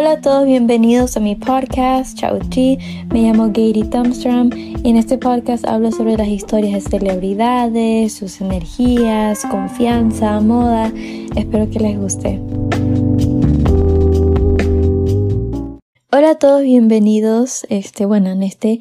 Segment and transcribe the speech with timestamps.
[0.00, 2.78] Hola a todos, bienvenidos a mi podcast Chao G.
[3.12, 8.40] Me llamo Gary Thumbstrom y en este podcast hablo sobre las historias de celebridades, sus
[8.40, 10.92] energías, confianza, moda.
[11.34, 12.40] Espero que les guste.
[16.12, 17.66] Hola a todos, bienvenidos.
[17.68, 18.78] Este, bueno, en este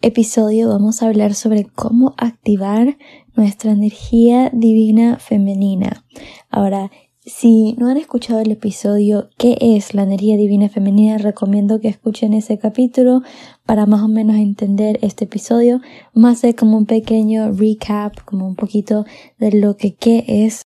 [0.00, 2.96] episodio vamos a hablar sobre cómo activar
[3.36, 6.06] nuestra energía divina femenina.
[6.48, 6.90] Ahora,
[7.26, 11.16] si no han escuchado el episodio ¿Qué es la energía divina femenina?
[11.16, 13.22] Recomiendo que escuchen ese capítulo
[13.64, 15.80] para más o menos entender este episodio.
[16.12, 19.06] Más de como un pequeño recap, como un poquito
[19.38, 20.62] de lo que qué es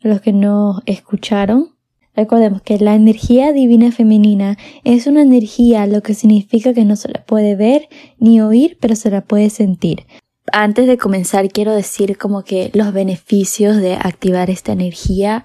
[0.00, 1.70] los que no escucharon.
[2.14, 7.08] Recordemos que la energía divina femenina es una energía, lo que significa que no se
[7.08, 10.04] la puede ver ni oír, pero se la puede sentir.
[10.50, 15.44] Antes de comenzar quiero decir como que los beneficios de activar esta energía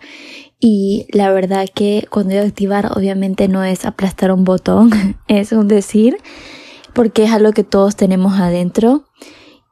[0.60, 4.92] y la verdad que cuando digo activar obviamente no es aplastar un botón,
[5.28, 6.18] es un decir,
[6.94, 9.06] porque es algo que todos tenemos adentro.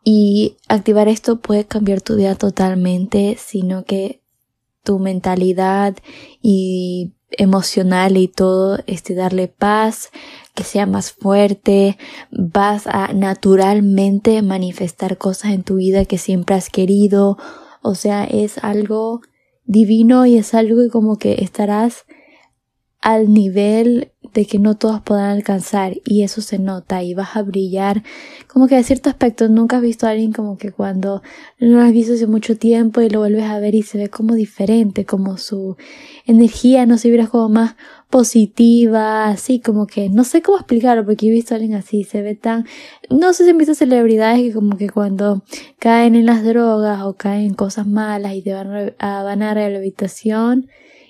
[0.08, 4.22] Y activar esto puede cambiar tu vida totalmente, sino que
[4.83, 5.95] tu mentalidad
[6.44, 10.11] y emocional y todo, este, darle paz,
[10.53, 11.97] que sea más fuerte,
[12.30, 17.39] vas a naturalmente manifestar cosas en tu vida que siempre has querido,
[17.81, 19.22] o sea, es algo
[19.66, 22.05] divino y es algo que como que estarás
[23.02, 27.44] al nivel de que no todos puedan alcanzar y eso se nota y vas a
[27.44, 28.03] brillar.
[28.47, 31.21] Como que a cierto aspecto nunca has visto a alguien como que cuando
[31.59, 34.09] no lo has visto hace mucho tiempo y lo vuelves a ver y se ve
[34.09, 35.77] como diferente como su
[36.25, 37.75] energía no se vibra como más
[38.09, 42.36] positiva así como que no sé cómo explicarlo porque he visto alguien así se ve
[42.36, 42.66] tan
[43.09, 45.44] no sé si han visto celebridades que como que cuando
[45.80, 49.53] caen en las drogas o caen en cosas malas y te van a, van a
[49.53, 50.67] rehabilitación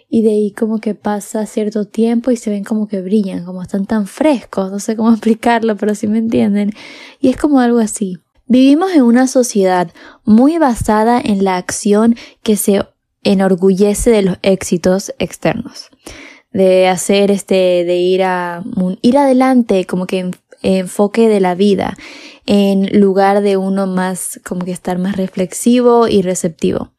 [0.10, 3.62] y de ahí como que pasa cierto tiempo y se ven como que brillan, como
[3.62, 6.72] están tan frescos, no sé cómo explicarlo, pero sí me entienden.
[7.20, 8.20] Y es como algo así.
[8.48, 9.92] Vivimos en una sociedad
[10.24, 12.86] muy basada en la acción que se
[13.24, 15.90] enorgullece de los éxitos externos.
[16.56, 18.64] De hacer este, de ir a,
[19.02, 21.98] ir adelante, como que enfoque de la vida,
[22.46, 26.94] en lugar de uno más, como que estar más reflexivo y receptivo.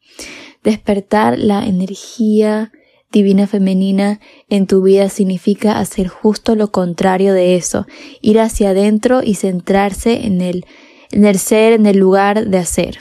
[0.63, 2.71] Despertar la energía
[3.11, 4.19] divina femenina
[4.49, 7.87] en tu vida significa hacer justo lo contrario de eso,
[8.21, 10.65] ir hacia adentro y centrarse en el,
[11.11, 12.99] en el ser, en el lugar de hacer.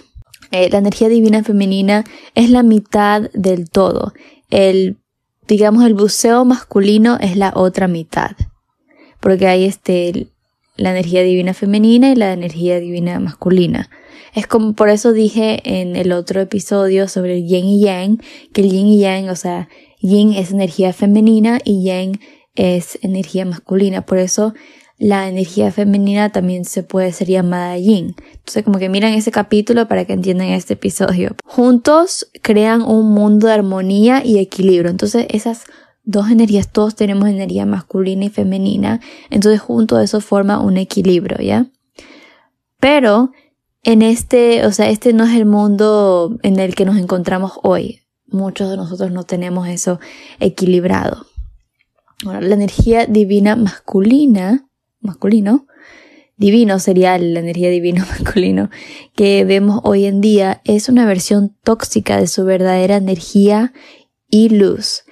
[0.53, 4.13] Eh, la energía divina femenina es la mitad del todo.
[4.51, 4.99] El,
[5.49, 8.33] digamos, el buceo masculino es la otra mitad.
[9.21, 10.29] Porque hay este,
[10.77, 13.91] la energía divina femenina y la energía divina masculina.
[14.35, 18.61] Es como por eso dije en el otro episodio sobre el yin y yang, que
[18.61, 19.69] el yin y yang, o sea,
[20.01, 22.21] yin es energía femenina y yang
[22.55, 24.03] es energía masculina.
[24.05, 24.53] Por eso
[24.99, 28.15] la energía femenina también se puede ser llamada yin.
[28.33, 31.37] Entonces como que miran ese capítulo para que entiendan este episodio.
[31.45, 34.91] Juntos crean un mundo de armonía y equilibrio.
[34.91, 35.65] Entonces esas
[36.05, 39.01] dos energías, todos tenemos energía masculina y femenina.
[39.31, 41.67] Entonces junto a eso forma un equilibrio, ¿ya?
[42.81, 43.33] Pero
[43.83, 48.07] en este, o sea, este no es el mundo en el que nos encontramos hoy
[48.27, 50.01] muchos de nosotros no tenemos eso
[50.41, 51.27] equilibrado.
[52.25, 54.69] Ahora, la energía divina masculina,
[55.01, 55.67] masculino,
[56.37, 58.71] divino sería la energía divino masculino
[59.15, 63.73] que vemos hoy en día, es una versión tóxica de su verdadera energía
[64.29, 65.05] y luz,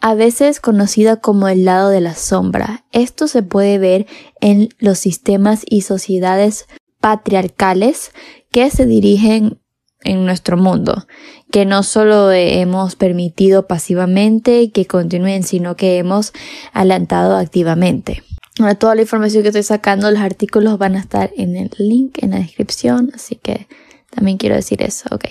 [0.00, 2.84] a veces conocida como el lado de la sombra.
[2.92, 4.06] Esto se puede ver
[4.40, 6.66] en los sistemas y sociedades
[7.00, 8.12] patriarcales
[8.50, 9.60] que se dirigen
[10.04, 11.06] en nuestro mundo,
[11.50, 16.32] que no solo hemos permitido pasivamente que continúen, sino que hemos
[16.72, 18.22] alentado activamente.
[18.58, 22.18] Ahora, toda la información que estoy sacando, los artículos van a estar en el link
[22.22, 23.66] en la descripción, así que
[24.14, 25.24] también quiero decir eso, ok.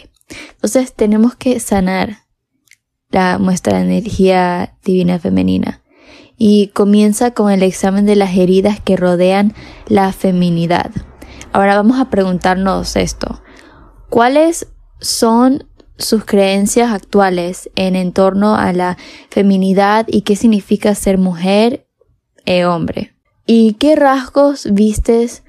[0.56, 2.24] Entonces tenemos que sanar
[3.10, 5.82] la, nuestra energía divina femenina
[6.38, 9.54] y comienza con el examen de las heridas que rodean
[9.88, 10.92] la feminidad.
[11.54, 13.42] Ahora vamos a preguntarnos esto.
[14.10, 14.68] ¿Cuáles
[15.00, 15.68] son
[15.98, 18.98] sus creencias actuales en, torno a la
[19.30, 21.88] feminidad y qué significa ser mujer
[22.46, 23.13] e hombre?
[23.46, 25.44] ¿Y qué rasgos vistes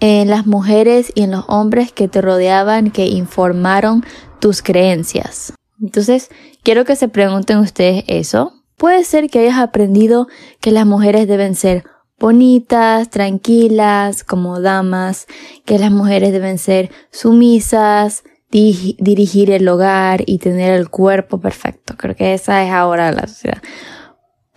[0.00, 4.04] en las mujeres y en los hombres que te rodeaban que informaron
[4.38, 5.54] tus creencias?
[5.80, 6.30] Entonces,
[6.62, 8.52] quiero que se pregunten ustedes eso.
[8.76, 10.28] Puede ser que hayas aprendido
[10.60, 11.84] que las mujeres deben ser
[12.18, 15.26] bonitas, tranquilas, como damas,
[15.64, 21.94] que las mujeres deben ser sumisas, dirigir el hogar y tener el cuerpo perfecto.
[21.96, 23.62] Creo que esa es ahora la sociedad.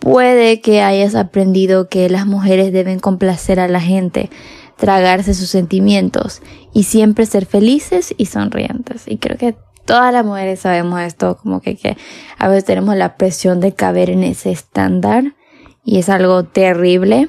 [0.02, 4.30] Puede que hayas aprendido que las mujeres deben complacer a la gente,
[4.76, 9.04] tragarse sus sentimientos y siempre ser felices y sonrientes.
[9.06, 9.54] Y creo que
[9.84, 11.96] todas las mujeres sabemos esto, como que,
[12.36, 15.36] a veces tenemos la presión de caber en ese estándar
[15.84, 17.28] y es algo terrible.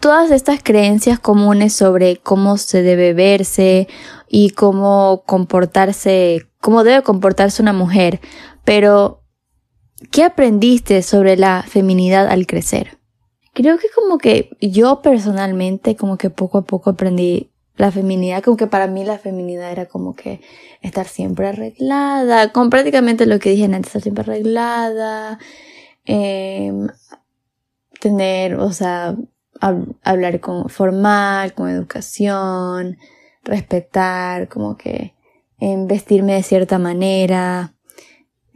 [0.00, 3.86] Todas estas creencias comunes sobre cómo se debe verse
[4.30, 8.18] y cómo comportarse, cómo debe comportarse una mujer,
[8.64, 9.25] pero
[10.10, 12.98] ¿qué aprendiste sobre la feminidad al crecer?
[13.54, 18.56] Creo que como que yo personalmente como que poco a poco aprendí la feminidad, como
[18.56, 20.40] que para mí la feminidad era como que
[20.82, 25.38] estar siempre arreglada, con prácticamente lo que dije antes, estar siempre arreglada,
[26.04, 26.88] em,
[28.00, 29.16] tener, o sea,
[30.02, 32.98] hablar con formal, con educación,
[33.42, 35.14] respetar, como que
[35.58, 37.75] em, vestirme de cierta manera,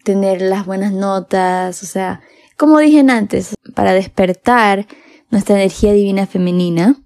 [0.05, 2.21] tener las buenas notas, o sea,
[2.57, 4.87] como dije antes, para despertar
[5.31, 6.97] nuestra energía divina femenina,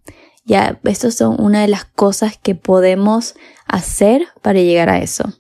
[0.45, 3.35] ya, estas son una de las cosas que podemos
[3.67, 5.33] hacer para llegar a eso.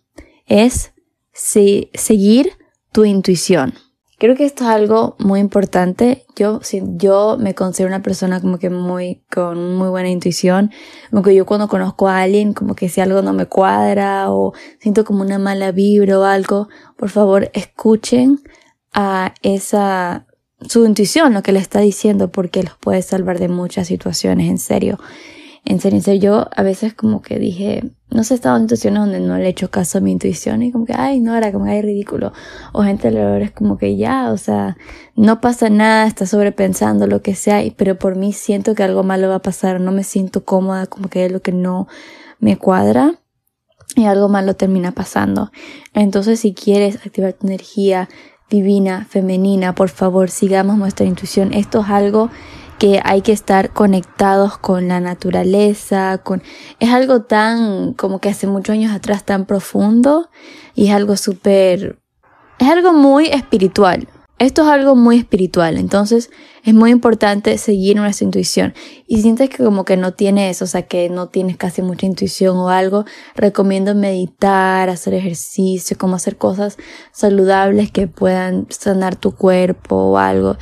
[0.46, 0.92] Es
[1.32, 2.52] seguir
[2.92, 3.74] tu intuición.
[4.18, 6.24] Creo que esto es algo muy importante.
[6.36, 10.70] Yo, si, yo me considero una persona como que muy, con muy buena intuición.
[11.10, 14.52] Como que yo cuando conozco a alguien, como que si algo no me cuadra o
[14.78, 18.40] siento como una mala vibra o algo, por favor escuchen
[18.92, 20.26] a esa
[20.68, 24.58] su intuición, lo que le está diciendo, porque los puede salvar de muchas situaciones, en
[24.58, 24.98] serio.
[25.66, 29.18] En serio, yo a veces como que dije, no sé, he estado en situaciones donde
[29.20, 31.64] no le he hecho caso a mi intuición y como que, ay, no, era como
[31.64, 32.34] ay, ridículo.
[32.74, 34.76] O gente alrededor es como que ya, o sea,
[35.16, 39.30] no pasa nada, está sobrepensando lo que sea, pero por mí siento que algo malo
[39.30, 41.88] va a pasar, no me siento cómoda, como que es lo que no
[42.40, 43.14] me cuadra
[43.96, 45.50] y algo malo termina pasando.
[45.94, 48.10] Entonces, si quieres activar tu energía,
[48.50, 51.54] divina, femenina, por favor, sigamos nuestra intuición.
[51.54, 52.30] Esto es algo
[52.78, 56.42] que hay que estar conectados con la naturaleza, con
[56.80, 60.30] es algo tan como que hace muchos años atrás tan profundo
[60.74, 61.98] y es algo súper
[62.58, 64.08] es algo muy espiritual.
[64.40, 66.28] Esto es algo muy espiritual, entonces
[66.64, 68.74] es muy importante seguir nuestra intuición.
[69.06, 72.06] Y si sientes que como que no tienes, o sea, que no tienes casi mucha
[72.06, 73.04] intuición o algo,
[73.36, 76.78] recomiendo meditar, hacer ejercicio, como hacer cosas
[77.12, 80.56] saludables que puedan sanar tu cuerpo o algo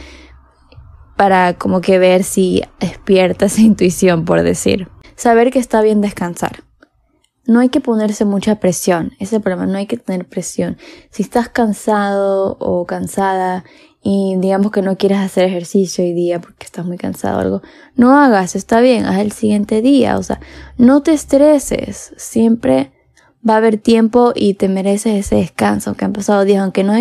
[1.23, 4.89] para como que ver si despierta esa intuición, por decir.
[5.15, 6.65] Saber que está bien descansar.
[7.47, 10.79] No hay que ponerse mucha presión, ese es el problema, no hay que tener presión.
[11.11, 13.63] Si estás cansado o cansada
[14.03, 17.63] y digamos que no quieres hacer ejercicio hoy día porque estás muy cansado o algo,
[17.95, 20.41] no hagas, está bien, haz el siguiente día, o sea,
[20.77, 22.91] no te estreses, siempre
[23.49, 26.95] va a haber tiempo y te mereces ese descanso, aunque han pasado días, aunque no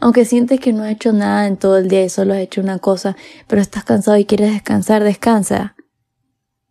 [0.00, 2.60] aunque sientes que no has hecho nada en todo el día y solo has hecho
[2.60, 3.16] una cosa,
[3.46, 5.74] pero estás cansado y quieres descansar, descansa.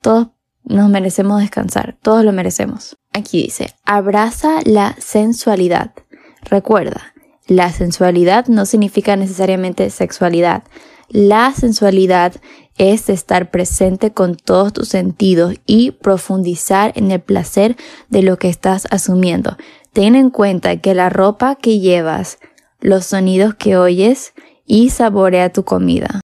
[0.01, 0.29] Todos
[0.63, 2.97] nos merecemos descansar, todos lo merecemos.
[3.13, 5.91] Aquí dice, abraza la sensualidad.
[6.43, 7.13] Recuerda,
[7.47, 10.63] la sensualidad no significa necesariamente sexualidad.
[11.09, 12.35] La sensualidad
[12.77, 17.75] es estar presente con todos tus sentidos y profundizar en el placer
[18.09, 19.57] de lo que estás asumiendo.
[19.93, 22.39] Ten en cuenta que la ropa que llevas,
[22.79, 24.33] los sonidos que oyes
[24.65, 26.21] y saborea tu comida.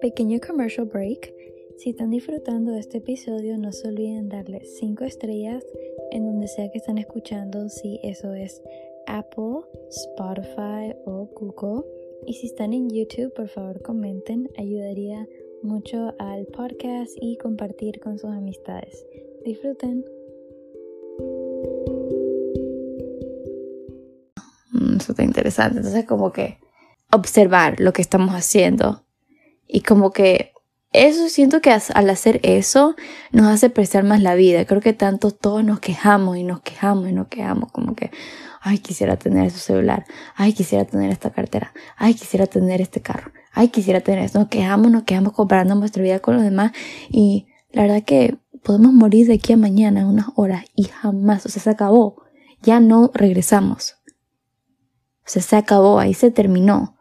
[0.00, 1.34] Pequeño commercial break.
[1.76, 5.64] Si están disfrutando de este episodio, no se olviden darle 5 estrellas
[6.10, 8.62] en donde sea que están escuchando, si eso es
[9.08, 11.84] Apple, Spotify o Google.
[12.26, 15.26] Y si están en YouTube, por favor comenten, ayudaría
[15.62, 19.04] mucho al podcast y compartir con sus amistades.
[19.44, 20.04] Disfruten.
[24.72, 25.78] Mm, eso interesante.
[25.78, 26.58] Entonces, como que
[27.12, 29.04] observar lo que estamos haciendo
[29.66, 30.52] y como que
[30.92, 32.96] eso siento que al hacer eso
[33.30, 34.64] nos hace apreciar más la vida.
[34.64, 38.10] Creo que tanto todos nos quejamos y nos quejamos y nos quejamos como que,
[38.60, 43.32] ay, quisiera tener ese celular, ay, quisiera tener esta cartera, ay, quisiera tener este carro,
[43.52, 44.38] ay, quisiera tener esto.
[44.38, 46.72] Nos quejamos, nos quejamos comparando nuestra vida con los demás
[47.10, 51.44] y la verdad que podemos morir de aquí a mañana en unas horas y jamás,
[51.44, 52.22] o sea, se acabó.
[52.62, 53.96] Ya no regresamos.
[55.20, 56.96] O sea, se acabó, ahí se terminó.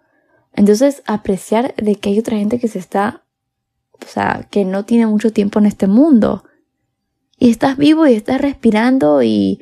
[0.53, 3.24] Entonces, apreciar de que hay otra gente que se está,
[4.05, 6.43] o sea, que no tiene mucho tiempo en este mundo.
[7.37, 9.61] Y estás vivo y estás respirando y,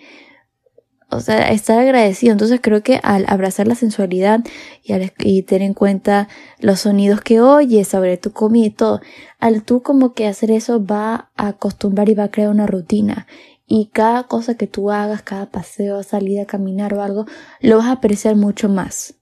[1.09, 2.31] o sea, estar agradecido.
[2.31, 4.41] Entonces creo que al abrazar la sensualidad
[4.83, 6.27] y, al, y tener en cuenta
[6.59, 9.01] los sonidos que oyes sobre tu comida y todo,
[9.39, 13.27] al tú como que hacer eso va a acostumbrar y va a crear una rutina.
[13.67, 17.25] y cada cosa que tú hagas, cada paseo, salida caminar o algo,
[17.61, 19.15] lo vas a apreciar mucho más.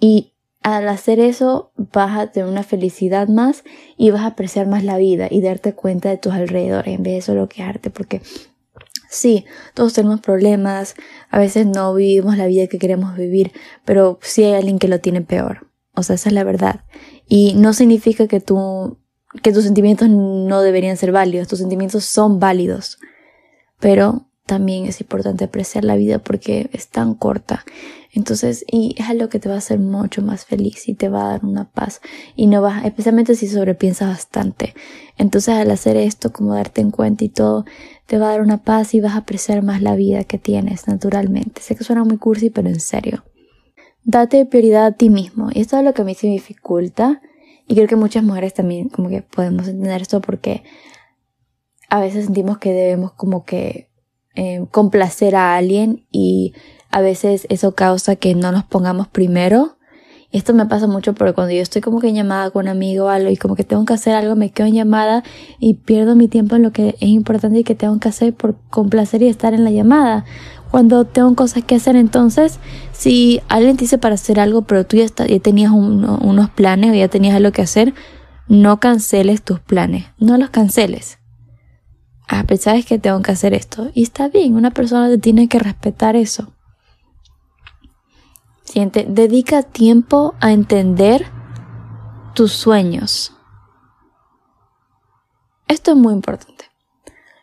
[0.00, 0.29] Y
[0.62, 3.64] al hacer eso vas a tener una felicidad más
[3.96, 7.14] y vas a apreciar más la vida y darte cuenta de tus alrededores en vez
[7.14, 8.20] de solo quejarte porque
[9.10, 10.94] sí, todos tenemos problemas,
[11.30, 13.52] a veces no vivimos la vida que queremos vivir,
[13.84, 15.66] pero sí hay alguien que lo tiene peor.
[15.94, 16.84] O sea, esa es la verdad.
[17.26, 18.98] Y no significa que tú,
[19.42, 22.98] que tus sentimientos no deberían ser válidos, tus sentimientos son válidos.
[23.80, 27.64] Pero también es importante apreciar la vida porque es tan corta.
[28.12, 31.26] Entonces, y es algo que te va a hacer mucho más feliz y te va
[31.26, 32.00] a dar una paz.
[32.34, 34.74] Y no vas, especialmente si sobrepiensas bastante.
[35.16, 37.64] Entonces, al hacer esto, como darte en cuenta y todo,
[38.06, 40.88] te va a dar una paz y vas a apreciar más la vida que tienes
[40.88, 41.62] naturalmente.
[41.62, 43.24] Sé que suena muy cursi, pero en serio.
[44.02, 45.50] Date prioridad a ti mismo.
[45.52, 47.22] Y esto es lo que a mí se me dificulta.
[47.68, 50.64] Y creo que muchas mujeres también como que podemos entender esto porque
[51.88, 53.89] a veces sentimos que debemos como que
[54.34, 56.54] eh, complacer a alguien y
[56.90, 59.76] a veces eso causa que no nos pongamos primero.
[60.32, 63.06] Esto me pasa mucho porque cuando yo estoy como que en llamada con un amigo
[63.06, 65.24] o algo y como que tengo que hacer algo, me quedo en llamada
[65.58, 68.56] y pierdo mi tiempo en lo que es importante y que tengo que hacer por
[68.70, 70.24] complacer y estar en la llamada.
[70.70, 72.60] Cuando tengo cosas que hacer, entonces,
[72.92, 75.08] si alguien te dice para hacer algo, pero tú ya,
[75.40, 77.92] tenías unos planes o ya tenías algo que hacer,
[78.46, 81.19] no canceles tus planes, no los canceles
[82.30, 83.90] ah, pero sabes que tengo que hacer esto.
[83.92, 86.52] Y está bien, una persona te tiene que respetar eso.
[88.62, 91.26] Siente, dedica tiempo a entender
[92.34, 93.34] tus sueños.
[95.66, 96.66] Esto es muy importante.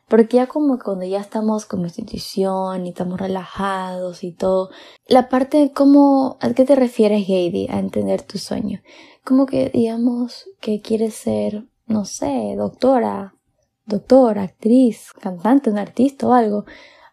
[0.07, 4.69] Porque ya como cuando ya estamos como institución y estamos relajados y todo,
[5.05, 8.79] la parte de cómo, ¿a qué te refieres, Heidi, a entender tu sueño?
[9.25, 13.36] Como que digamos que quieres ser, no sé, doctora
[13.87, 16.65] doctor, actriz, cantante, un artista o algo.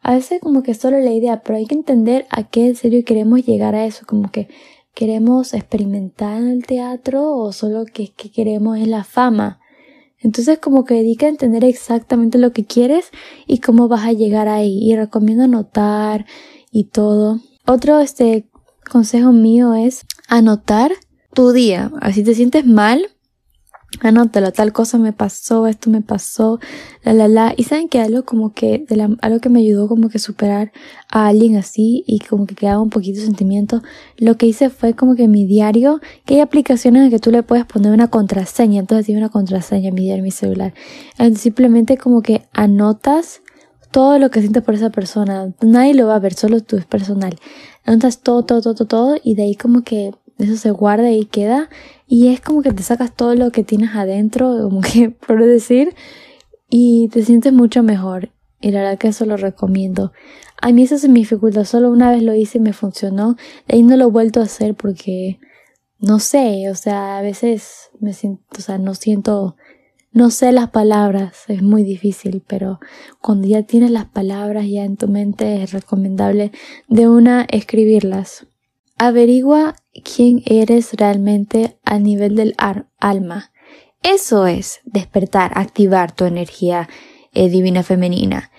[0.02, 3.02] A veces como que solo la idea, pero hay que entender a qué en serio
[3.06, 4.48] queremos llegar a eso, como que
[4.94, 9.60] queremos experimentar en el teatro o solo que, que queremos es la fama.
[10.18, 13.10] Entonces como que dedica a entender exactamente lo que quieres
[13.46, 14.78] y cómo vas a llegar ahí.
[14.82, 16.24] Y recomiendo anotar
[16.70, 17.40] y todo.
[17.66, 18.48] Otro este
[18.90, 20.92] consejo mío es anotar
[21.34, 21.90] tu día.
[22.00, 23.06] Así te sientes mal,
[24.00, 26.58] anótalo, tal cosa me pasó, esto me pasó,
[27.02, 27.54] la la la.
[27.56, 30.72] Y saben que algo como que, de la, algo que me ayudó como que superar
[31.10, 33.82] a alguien así y como que quedaba un poquito de sentimiento,
[34.16, 37.42] lo que hice fue como que mi diario, que hay aplicaciones en que tú le
[37.42, 40.74] puedes poner una contraseña, entonces tiene una contraseña en mi diario, mi celular.
[41.36, 43.42] Simplemente como que anotas
[43.90, 45.52] todo lo que sientes por esa persona.
[45.60, 47.38] Nadie lo va a ver, solo tú es personal.
[47.84, 51.68] Anotas todo, todo, todo, todo y de ahí como que eso se guarda y queda
[52.14, 55.96] y es como que te sacas todo lo que tienes adentro, como que por decir,
[56.70, 58.30] y te sientes mucho mejor.
[58.60, 60.12] Y la verdad que eso lo recomiendo.
[60.62, 63.34] A mí eso se me dificulta, solo una vez lo hice y me funcionó.
[63.66, 65.40] De ahí no lo he vuelto a hacer porque,
[65.98, 69.56] no sé, o sea, a veces me siento, o sea, no siento,
[70.12, 72.78] no sé las palabras, es muy difícil, pero
[73.20, 76.52] cuando ya tienes las palabras ya en tu mente es recomendable
[76.86, 78.46] de una escribirlas.
[78.96, 82.54] Averigua quién eres realmente a nivel del
[82.98, 83.52] alma.
[84.02, 86.88] Eso es despertar, activar tu energía
[87.32, 88.50] eh, divina femenina.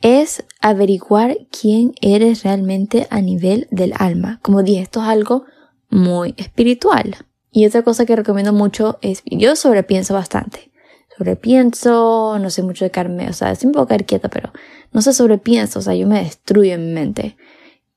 [0.00, 4.38] Es averiguar quién eres realmente a nivel del alma.
[4.42, 5.44] Como dije, esto es algo
[5.88, 7.16] muy espiritual.
[7.50, 10.70] Y otra cosa que recomiendo mucho es, yo sobrepienso bastante.
[11.16, 14.52] Sobrepienso, no sé mucho de carme, o sea, siempre puedo caer quieta, pero
[14.92, 17.36] no sé sobrepienso, o sea, yo me destruyo en mi mente.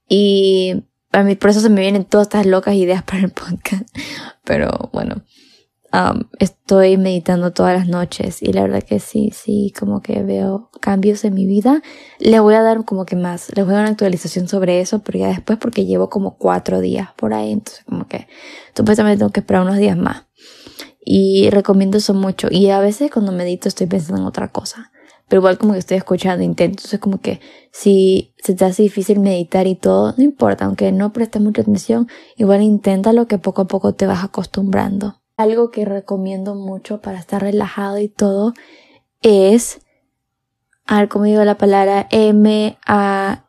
[0.09, 3.87] Y a mí por eso se me vienen todas estas locas ideas para el podcast.
[4.43, 5.23] Pero bueno,
[5.93, 10.69] um, estoy meditando todas las noches y la verdad que sí, sí, como que veo
[10.81, 11.81] cambios en mi vida.
[12.19, 14.99] Le voy a dar como que más, les voy a dar una actualización sobre eso,
[14.99, 18.27] pero ya después porque llevo como cuatro días por ahí, entonces como que
[18.75, 20.25] supuestamente tengo que esperar unos días más.
[21.07, 22.47] Y recomiendo eso mucho.
[22.49, 24.91] Y a veces cuando medito estoy pensando en otra cosa
[25.27, 27.39] pero igual como que estoy escuchando, intento, entonces como que
[27.71, 32.07] si se te hace difícil meditar y todo, no importa, aunque no prestes mucha atención,
[32.35, 35.21] igual inténtalo que poco a poco te vas acostumbrando.
[35.37, 38.53] Algo que recomiendo mucho para estar relajado y todo
[39.21, 39.81] es,
[40.85, 43.41] a ver cómo digo la palabra, M-A-S-T-U-R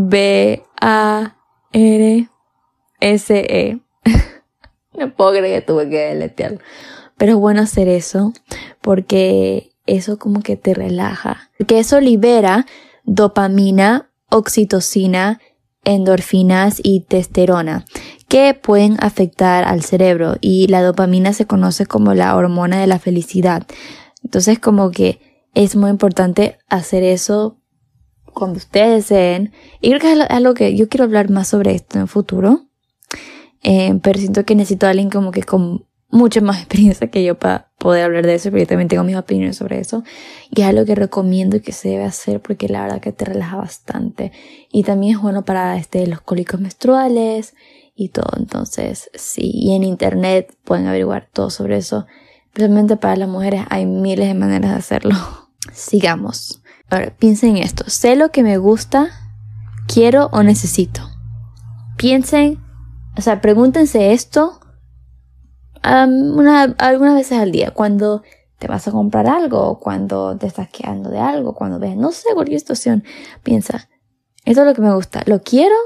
[0.00, 0.60] B-A-R-S-E.
[4.94, 6.60] no puedo creer que tuve que deletearlo.
[7.18, 8.32] Pero es bueno hacer eso
[8.80, 11.50] porque eso como que te relaja.
[11.58, 12.66] Porque eso libera
[13.04, 15.40] dopamina, oxitocina,
[15.84, 17.84] endorfinas y testosterona
[18.28, 22.98] que pueden afectar al cerebro y la dopamina se conoce como la hormona de la
[22.98, 23.66] felicidad.
[24.22, 25.20] Entonces como que
[25.54, 27.58] es muy importante hacer eso
[28.38, 29.52] cuando ustedes deseen.
[29.80, 32.66] Y creo que es algo que yo quiero hablar más sobre esto en el futuro.
[33.62, 37.38] Eh, pero siento que necesito a alguien como que con mucha más experiencia que yo
[37.38, 40.04] para poder hablar de eso, pero yo también tengo mis opiniones sobre eso.
[40.50, 43.56] Y es algo que recomiendo que se debe hacer porque la verdad que te relaja
[43.56, 44.32] bastante.
[44.70, 47.54] Y también es bueno para este, los cólicos menstruales
[47.94, 48.30] y todo.
[48.36, 52.06] Entonces, sí, y en internet pueden averiguar todo sobre eso.
[52.54, 55.14] Realmente para las mujeres hay miles de maneras de hacerlo.
[55.72, 56.62] Sigamos.
[56.88, 57.84] Ahora, piensen en esto.
[57.88, 59.10] Sé lo que me gusta,
[59.86, 61.02] quiero o necesito.
[61.98, 62.58] Piensen,
[63.16, 64.60] o sea, pregúntense esto
[65.88, 67.70] algunas veces al día.
[67.72, 68.22] Cuando
[68.58, 72.28] te vas a comprar algo, cuando te estás quedando de algo, cuando ves, no sé,
[72.34, 73.04] cualquier situación,
[73.42, 73.88] piensa,
[74.44, 75.76] esto es lo que me gusta, ¿lo quiero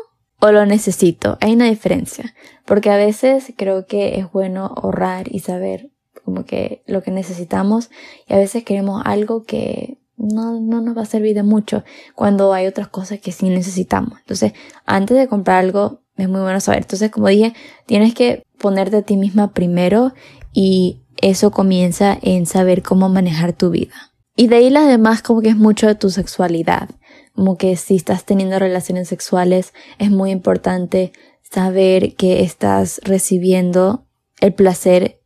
[0.41, 1.37] o lo necesito?
[1.41, 5.91] Hay una diferencia, porque a veces creo que es bueno ahorrar y saber
[6.25, 7.91] como que lo que necesitamos
[8.27, 12.53] y a veces queremos algo que no, no nos va a servir de mucho cuando
[12.53, 14.21] hay otras cosas que sí necesitamos.
[14.21, 14.53] Entonces,
[14.87, 16.83] antes de comprar algo, es muy bueno saber.
[16.83, 17.55] Entonces, como dije,
[17.87, 20.15] tienes que ponerte a ti misma primero
[20.55, 24.13] y eso comienza en saber cómo manejar tu vida.
[24.35, 26.89] Y de ahí las demás como que es mucho de tu sexualidad.
[27.35, 34.07] Como que si estás teniendo relaciones sexuales es muy importante saber que estás recibiendo
[34.41, 35.21] el placer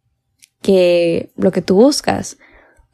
[0.60, 2.38] que lo que tú buscas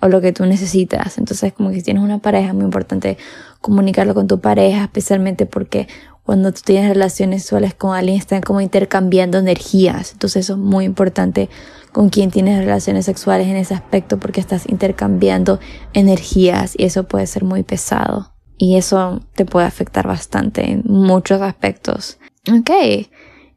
[0.02, 1.16] o lo que tú necesitas.
[1.16, 3.16] Entonces, como que si tienes una pareja, es muy importante
[3.60, 5.86] comunicarlo con tu pareja, especialmente porque
[6.24, 10.12] cuando tú tienes relaciones sexuales con alguien, están como intercambiando energías.
[10.12, 11.48] Entonces, eso es muy importante
[11.92, 15.60] con quien tienes relaciones sexuales en ese aspecto porque estás intercambiando
[15.92, 18.32] energías y eso puede ser muy pesado.
[18.58, 22.18] Y eso te puede afectar bastante en muchos aspectos.
[22.52, 22.70] Ok.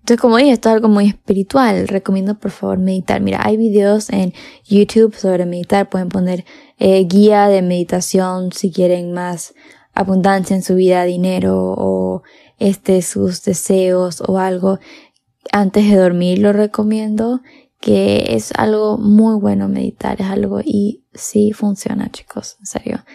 [0.06, 1.88] Entonces, como dije, esto es algo muy espiritual.
[1.88, 3.22] Recomiendo, por favor, meditar.
[3.22, 4.34] Mira, hay videos en
[4.64, 5.90] YouTube sobre meditar.
[5.90, 6.46] Pueden poner
[6.78, 9.56] eh, guía de meditación si quieren más
[9.96, 12.22] abundancia en su vida, dinero o
[12.60, 14.78] este, sus deseos o algo.
[15.52, 17.42] Antes de dormir lo recomiendo
[17.86, 23.06] que es algo muy bueno meditar, es algo y sí funciona, chicos, en serio.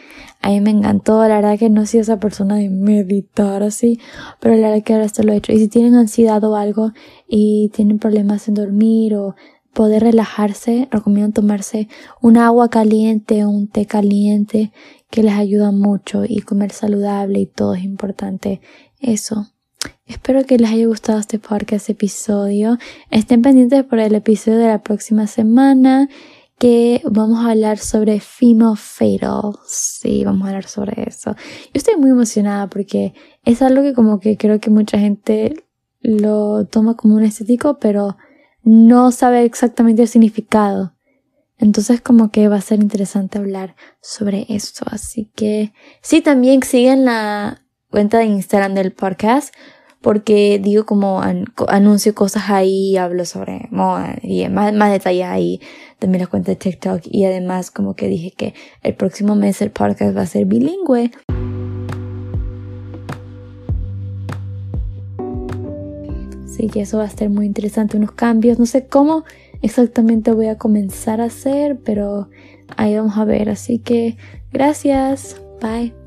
[0.42, 3.98] A mí me encantó, la verdad que no soy esa persona de meditar así,
[4.38, 5.50] pero la verdad que ahora esto lo he hecho.
[5.50, 6.92] Y si tienen ansiedad o algo
[7.26, 9.34] y tienen problemas en dormir o
[9.74, 11.88] poder relajarse, recomiendo tomarse
[12.22, 14.70] un agua caliente un té caliente
[15.10, 18.60] que les ayuda mucho y comer saludable y todo es importante.
[19.00, 19.48] Eso.
[20.06, 22.78] Espero que les haya gustado este podcast episodio.
[23.10, 26.08] Estén pendientes por el episodio de la próxima semana
[26.58, 29.52] que vamos a hablar sobre Female Fatal.
[29.66, 31.34] Sí, vamos a hablar sobre eso.
[31.36, 33.14] Yo estoy muy emocionada porque
[33.44, 35.54] es algo que como que creo que mucha gente
[36.00, 38.18] lo toma como un estético, pero
[38.62, 40.94] no sabe exactamente el significado.
[41.56, 44.84] Entonces como que va a ser interesante hablar sobre esto.
[44.90, 49.54] Así que sí, también siguen la cuenta de Instagram del podcast
[50.00, 51.20] porque digo como
[51.68, 55.60] anuncio cosas ahí, hablo sobre moda y más, más detalles ahí,
[55.98, 59.70] también la cuenta de TikTok y además como que dije que el próximo mes el
[59.70, 61.10] podcast va a ser bilingüe.
[66.44, 69.24] Así que eso va a estar muy interesante, unos cambios, no sé cómo
[69.62, 72.28] exactamente voy a comenzar a hacer, pero
[72.76, 74.16] ahí vamos a ver, así que
[74.50, 75.99] gracias, bye.